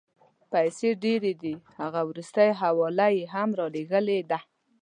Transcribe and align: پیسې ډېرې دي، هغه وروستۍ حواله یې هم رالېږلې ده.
پیسې 0.51 0.89
ډېرې 1.03 1.33
دي، 1.43 1.53
هغه 1.79 2.01
وروستۍ 2.09 2.49
حواله 2.61 3.07
یې 3.17 3.23
هم 3.33 3.49
رالېږلې 3.59 4.19
ده. 4.29 4.39